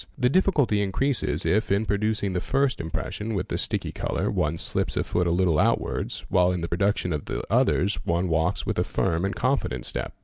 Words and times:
The 0.17 0.31
difficulty 0.31 0.81
increases 0.81 1.45
if, 1.45 1.71
in 1.71 1.85
producing 1.85 2.33
the 2.33 2.41
first 2.41 2.81
impression 2.81 3.35
with 3.35 3.49
the 3.49 3.57
sticky 3.59 3.91
colour, 3.91 4.31
one 4.31 4.57
slips 4.57 4.95
the 4.95 5.03
foot 5.03 5.27
a 5.27 5.31
little 5.31 5.59
outwards, 5.59 6.25
while 6.27 6.51
in 6.51 6.61
the 6.61 6.67
production 6.67 7.13
of 7.13 7.25
the 7.25 7.43
others 7.51 7.99
one 8.03 8.27
walks 8.27 8.65
with 8.65 8.79
a 8.79 8.81
f 8.81 8.97
m 8.97 9.23
and 9.25 9.35
confident 9.35 9.85
step. 9.85 10.15